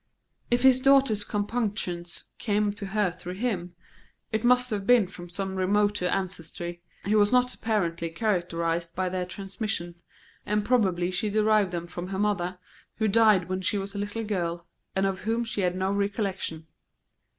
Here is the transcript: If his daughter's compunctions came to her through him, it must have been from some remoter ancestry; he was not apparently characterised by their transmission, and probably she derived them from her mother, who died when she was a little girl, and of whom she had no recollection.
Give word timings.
If 0.49 0.63
his 0.63 0.79
daughter's 0.79 1.23
compunctions 1.23 2.25
came 2.39 2.73
to 2.73 2.87
her 2.87 3.11
through 3.11 3.35
him, 3.35 3.75
it 4.31 4.43
must 4.43 4.71
have 4.71 4.87
been 4.87 5.05
from 5.05 5.29
some 5.29 5.55
remoter 5.57 6.07
ancestry; 6.07 6.81
he 7.05 7.13
was 7.13 7.31
not 7.31 7.53
apparently 7.53 8.09
characterised 8.09 8.95
by 8.95 9.09
their 9.09 9.27
transmission, 9.27 9.93
and 10.43 10.65
probably 10.65 11.11
she 11.11 11.29
derived 11.29 11.69
them 11.71 11.85
from 11.85 12.07
her 12.07 12.17
mother, 12.17 12.57
who 12.95 13.07
died 13.07 13.47
when 13.47 13.61
she 13.61 13.77
was 13.77 13.93
a 13.93 13.99
little 13.99 14.23
girl, 14.23 14.65
and 14.95 15.05
of 15.05 15.19
whom 15.19 15.43
she 15.45 15.61
had 15.61 15.75
no 15.75 15.91
recollection. 15.93 16.65